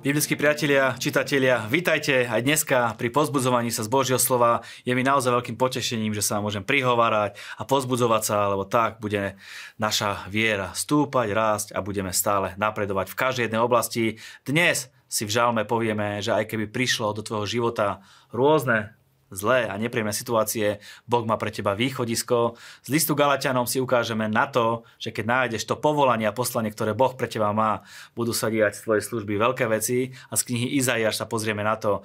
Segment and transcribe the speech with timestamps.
[0.00, 4.64] Biblickí priatelia, čitatelia, vítajte aj dneska pri pozbudzovaní sa z Božieho slova.
[4.80, 9.36] Je mi naozaj veľkým potešením, že sa môžem prihovárať a pozbudzovať sa, lebo tak bude
[9.76, 14.16] naša viera stúpať, rásť a budeme stále napredovať v každej jednej oblasti.
[14.40, 18.00] Dnes si v žalme povieme, že aj keby prišlo do tvojho života
[18.32, 18.96] rôzne
[19.30, 22.58] zlé a nepríjemné situácie, Boh má pre teba východisko.
[22.82, 26.92] Z listu Galatianom si ukážeme na to, že keď nájdeš to povolanie a poslanie, ktoré
[26.92, 30.76] Boh pre teba má, budú sa diať z tvojej služby veľké veci a z knihy
[30.76, 32.02] Izaiáš sa pozrieme na to,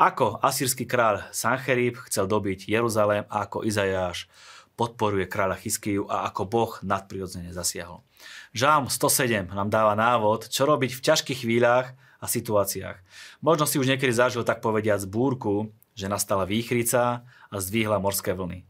[0.00, 4.32] ako asýrsky kráľ Sancherib chcel dobiť Jeruzalém a ako Izaiáš
[4.80, 8.00] podporuje kráľa Chyskiju a ako Boh nadprirodzene zasiahol.
[8.56, 12.96] Žám 107 nám dáva návod, čo robiť v ťažkých chvíľach a situáciách.
[13.44, 15.68] Možno si už niekedy zažil tak povediať búrku,
[16.00, 18.64] že nastala výchrica a zdvihla morské vlny.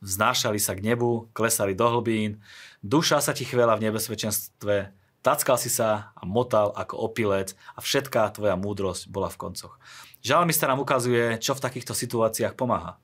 [0.00, 2.40] Vznášali sa k nebu, klesali do hlbín,
[2.80, 8.32] duša sa ti chvela v nebezpečenstve, tackal si sa a motal ako opilec a všetká
[8.32, 9.76] tvoja múdrosť bola v koncoch.
[10.24, 12.96] Žalmista nám ukazuje, čo v takýchto situáciách pomáha.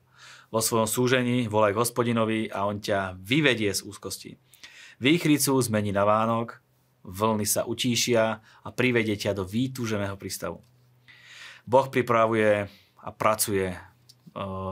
[0.49, 4.41] Vo svojom súžení volaj hospodinovi a on ťa vyvedie z úzkosti.
[4.97, 6.57] Výchricu zmení na Vánok,
[7.05, 10.65] vlny sa utíšia a privedie ťa do výtúženého prístavu.
[11.67, 12.65] Boh pripravuje
[13.01, 13.73] a pracuje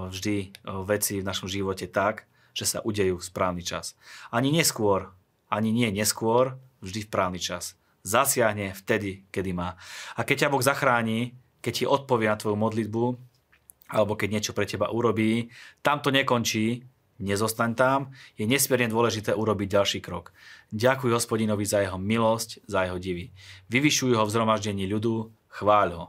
[0.10, 0.54] vždy
[0.86, 3.98] veci v našom živote tak, že sa udejú v správny čas.
[4.30, 5.12] Ani neskôr,
[5.50, 7.76] ani nie neskôr, vždy v správny čas.
[8.06, 9.76] Zasiahne vtedy, kedy má.
[10.14, 11.34] A keď ťa Boh zachráni,
[11.66, 13.06] keď ti odpovie na tvoju modlitbu,
[13.90, 15.50] alebo keď niečo pre teba urobí,
[15.82, 16.86] tam to nekončí,
[17.18, 18.00] nezostaň tam,
[18.38, 20.36] je nesmierne dôležité urobiť ďalší krok.
[20.70, 23.34] Ďakuj hospodinovi za jeho milosť, za jeho divy.
[23.74, 26.06] Vyvyšuj ho v zhromaždení ľudu, chváľ ho.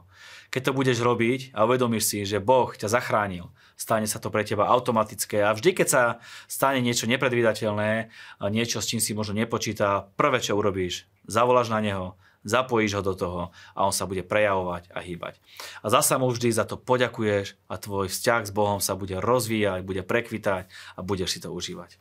[0.51, 4.43] Keď to budeš robiť a uvedomíš si, že Boh ťa zachránil, stane sa to pre
[4.43, 6.03] teba automatické a vždy, keď sa
[6.47, 8.11] stane niečo nepredvídateľné,
[8.51, 12.07] niečo, s čím si možno nepočíta, prvé, čo urobíš, zavoláš na neho,
[12.47, 13.41] zapojíš ho do toho
[13.75, 15.35] a on sa bude prejavovať a hýbať.
[15.83, 19.83] A zasa mu vždy za to poďakuješ a tvoj vzťah s Bohom sa bude rozvíjať,
[19.83, 21.99] bude prekvitať a budeš si to užívať.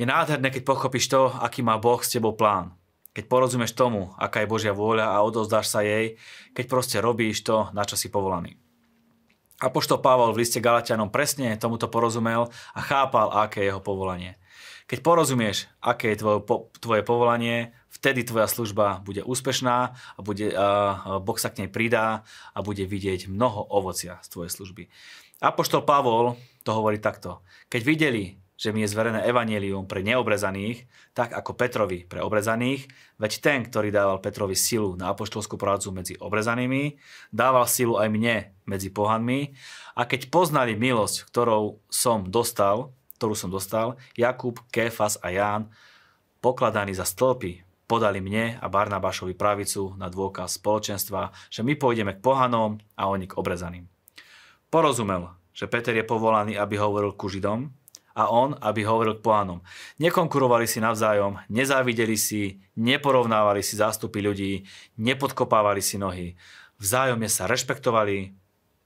[0.00, 2.72] Je nádherné, keď pochopíš to, aký má Boh s tebou plán
[3.10, 6.18] keď porozumieš tomu, aká je Božia vôľa a odozdáš sa jej,
[6.54, 8.54] keď proste robíš to, na čo si povolaný.
[9.60, 14.40] Apoštol Pavol v liste Galatianom presne tomuto porozumel a chápal, aké je jeho povolanie.
[14.88, 20.50] Keď porozumieš, aké je tvoje, po, tvoje povolanie, vtedy tvoja služba bude úspešná a, bude,
[20.56, 22.24] a Boh sa k nej pridá
[22.56, 24.82] a bude vidieť mnoho ovocia z tvojej služby.
[25.44, 27.44] Apoštol Pavol to hovorí takto.
[27.68, 30.84] Keď videli, že mi je zverené evanelium pre neobrezaných,
[31.16, 36.20] tak ako Petrovi pre obrezaných, veď ten, ktorý dával Petrovi silu na apoštolskú prácu medzi
[36.20, 37.00] obrezanými,
[37.32, 39.56] dával silu aj mne medzi pohanmi
[39.96, 45.72] a keď poznali milosť, ktorou som dostal, ktorú som dostal, Jakub, Kéfas a Ján,
[46.44, 52.20] pokladaní za stĺpy, podali mne a Barnabášovi pravicu na dôkaz spoločenstva, že my pôjdeme k
[52.20, 53.88] pohanom a oni k obrezaným.
[54.68, 57.79] Porozumel, že Peter je povolaný, aby hovoril ku Židom,
[58.20, 59.64] a on, aby hovoril k pohanom.
[59.96, 64.68] Nekonkurovali si navzájom, nezávideli si, neporovnávali si zástupy ľudí,
[65.00, 66.36] nepodkopávali si nohy.
[66.76, 68.36] Vzájomne sa rešpektovali,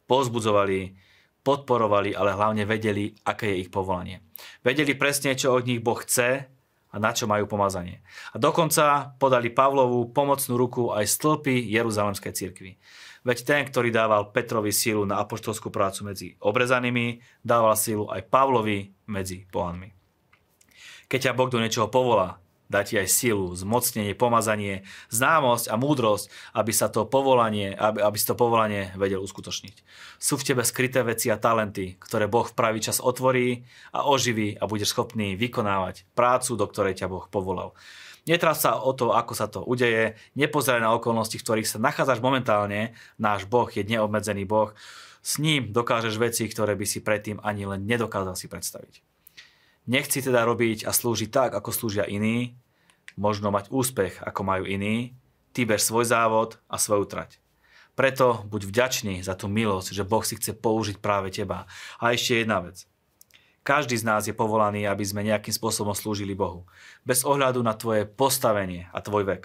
[0.07, 0.95] pozbudzovali,
[1.43, 4.23] podporovali, ale hlavne vedeli, aké je ich povolanie.
[4.63, 6.47] Vedeli presne, čo od nich Boh chce
[6.95, 8.07] a na čo majú pomazanie.
[8.31, 12.73] A dokonca podali Pavlovu pomocnú ruku aj stĺpy Jeruzalemskej cirkvi.
[13.25, 18.93] Veď ten, ktorý dával Petrovi sílu na apoštolskú prácu medzi obrezanými, dával sílu aj Pavlovi
[19.09, 19.97] medzi pohanmi.
[21.09, 26.29] Keď ťa Boh do niečoho povolá, dá ti aj silu, zmocnenie, pomazanie, známosť a múdrosť,
[26.57, 29.77] aby sa to povolanie, aby, aby si to povolanie vedel uskutočniť.
[30.21, 34.57] Sú v tebe skryté veci a talenty, ktoré Boh v pravý čas otvorí a oživí
[34.57, 37.77] a budeš schopný vykonávať prácu, do ktorej ťa Boh povolal.
[38.25, 42.25] Netrás sa o to, ako sa to udeje, nepozeraj na okolnosti, v ktorých sa nachádzaš
[42.25, 42.97] momentálne.
[43.21, 44.73] Náš Boh je neobmedzený Boh.
[45.21, 49.05] S ním dokážeš veci, ktoré by si predtým ani len nedokázal si predstaviť.
[49.85, 52.57] Nechci teda robiť a slúžiť tak, ako slúžia iní,
[53.21, 55.13] možno mať úspech, ako majú iní,
[55.53, 57.45] ty ber svoj závod a svoju trať.
[57.95, 61.69] Preto buď vďačný za tú milosť, že Boh si chce použiť práve teba.
[62.01, 62.89] A ešte jedna vec.
[63.65, 66.69] Každý z nás je povolaný, aby sme nejakým spôsobom slúžili Bohu.
[67.01, 69.43] Bez ohľadu na tvoje postavenie a tvoj vek.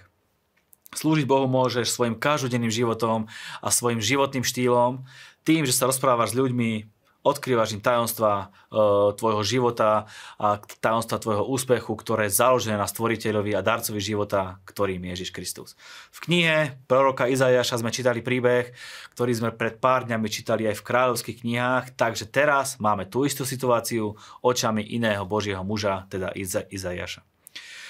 [0.91, 3.31] Slúžiť Bohu môžeš svojim každodenným životom
[3.63, 5.07] a svojim životným štýlom,
[5.47, 8.45] tým, že sa rozprávaš s ľuďmi, odkrývaš im tajomstva e,
[9.19, 10.07] tvojho života
[10.39, 15.31] a tajomstva tvojho úspechu, ktoré je založené na stvoriteľovi a darcovi života, ktorým je Ježiš
[15.35, 15.69] Kristus.
[16.15, 18.71] V knihe proroka Izajaša sme čítali príbeh,
[19.13, 23.43] ktorý sme pred pár dňami čítali aj v kráľovských knihách, takže teraz máme tú istú
[23.43, 27.28] situáciu očami iného Božieho muža, teda Iza, Izajaša.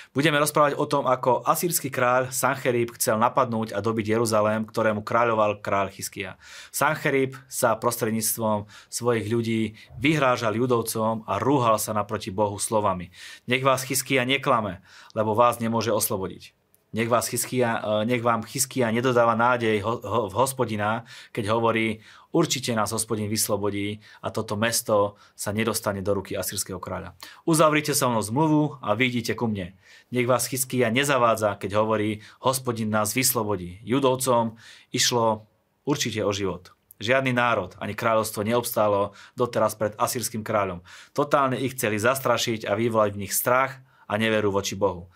[0.10, 5.62] Budeme rozprávať o tom, ako asýrsky kráľ Sancherib chcel napadnúť a dobiť Jeruzalém, ktorému kráľoval
[5.62, 6.42] kráľ Chyskia.
[6.74, 13.14] Sancherib sa prostredníctvom svojich ľudí vyhrážal judovcom a rúhal sa naproti Bohu slovami.
[13.46, 14.82] Nech vás Chyskia neklame,
[15.14, 16.58] lebo vás nemôže oslobodiť.
[16.90, 19.86] Nech, vás Chyskia, e, nech vám Chyskia nedodáva nádej
[20.30, 22.02] v hospodina, keď hovorí,
[22.34, 27.14] určite nás hospodin vyslobodí a toto mesto sa nedostane do ruky asýrskeho kráľa.
[27.46, 29.78] Uzavrite so mnou zmluvu a vidíte ku mne.
[30.10, 33.78] Nech vás Chyskia nezavádza, keď hovorí, hospodin nás vyslobodí.
[33.86, 34.58] Judovcom
[34.90, 35.46] išlo
[35.86, 36.74] určite o život.
[37.00, 40.82] Žiadny národ ani kráľovstvo neobstálo doteraz pred asýrským kráľom.
[41.14, 43.78] Totálne ich chceli zastrašiť a vyvolať v nich strach
[44.10, 45.08] a neveru voči Bohu.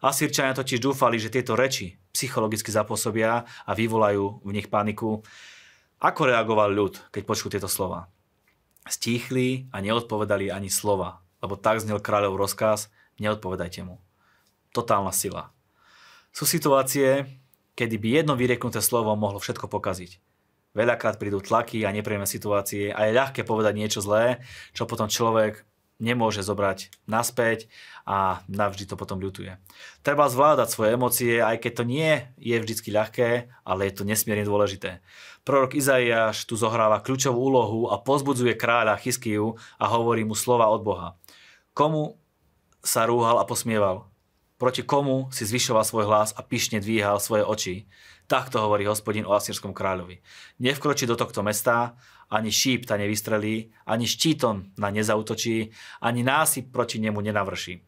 [0.00, 5.20] Asýrčania totiž dúfali, že tieto reči psychologicky zapôsobia a vyvolajú v nich paniku.
[6.00, 8.08] Ako reagoval ľud, keď počul tieto slova?
[8.88, 12.88] Stíchli a neodpovedali ani slova, lebo tak znel kráľov rozkaz,
[13.20, 14.00] neodpovedajte mu.
[14.72, 15.52] Totálna sila.
[16.32, 17.28] Sú situácie,
[17.76, 20.16] kedy by jedno vyrieknuté slovo mohlo všetko pokaziť.
[20.72, 24.40] Veľakrát prídu tlaky a nepríjemné situácie a je ľahké povedať niečo zlé,
[24.72, 25.66] čo potom človek
[26.00, 27.70] nemôže zobrať naspäť
[28.02, 29.60] a navždy to potom ľutuje.
[30.02, 33.28] Treba zvládať svoje emócie, aj keď to nie je vždy ľahké,
[33.62, 35.04] ale je to nesmierne dôležité.
[35.46, 40.82] Prorok Izaiáš tu zohráva kľúčovú úlohu a pozbudzuje kráľa Chyskiu a hovorí mu slova od
[40.82, 41.14] Boha.
[41.72, 42.18] Komu
[42.82, 44.09] sa rúhal a posmieval?
[44.60, 47.74] Proti komu si zvyšoval svoj hlas a pyšne dvíhal svoje oči?
[48.28, 50.20] Takto hovorí hospodin o asýrskom kráľovi.
[50.60, 51.96] Nevkročí do tohto mesta,
[52.28, 55.72] ani šíp ta nevystrelí, ani štítom na nezautočí,
[56.04, 57.80] ani násyp proti nemu nenavrší.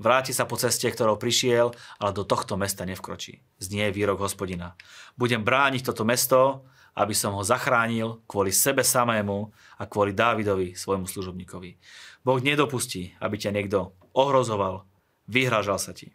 [0.00, 3.44] Vráti sa po ceste, ktorou prišiel, ale do tohto mesta nevkročí.
[3.60, 4.80] Znie výrok hospodina.
[5.20, 6.64] Budem brániť toto mesto,
[6.96, 11.76] aby som ho zachránil kvôli sebe samému a kvôli Dávidovi, svojmu služobníkovi.
[12.24, 14.88] Boh nedopustí, aby ťa niekto ohrozoval,
[15.30, 16.12] vyhražal sa ti.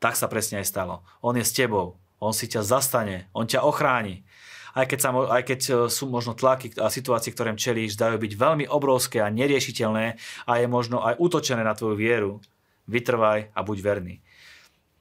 [0.00, 1.04] Tak sa presne aj stalo.
[1.20, 4.24] On je s tebou, on si ťa zastane, on ťa ochráni.
[4.70, 8.32] Aj keď, sa, aj keď e, sú možno tlaky a situácie, ktorým čelíš, dajú byť
[8.38, 10.06] veľmi obrovské a neriešiteľné
[10.46, 12.38] a je možno aj útočené na tvoju vieru,
[12.86, 14.22] vytrvaj a buď verný.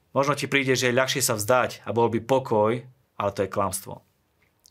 [0.09, 2.81] Možno ti príde, že je ľahšie sa vzdať a bol by pokoj,
[3.13, 4.01] ale to je klamstvo.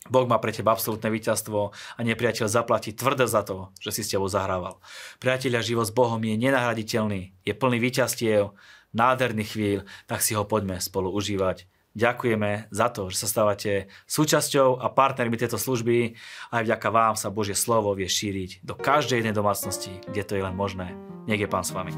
[0.09, 4.11] Boh má pre teba absolútne víťazstvo a nepriateľ zaplatí tvrdo za to, že si s
[4.11, 4.81] tebou zahrával.
[5.21, 8.51] Priateľa život s Bohom je nenahraditeľný, je plný víťazstiev,
[8.91, 9.79] nádherný chvíľ,
[10.09, 15.35] tak si ho poďme spolu užívať Ďakujeme za to, že sa stávate súčasťou a partnermi
[15.35, 16.13] tejto služby.
[16.53, 20.45] Aj vďaka vám sa Božie slovo vie šíriť do každej jednej domácnosti, kde to je
[20.45, 20.93] len možné.
[21.25, 21.91] Nech je Pán s vami.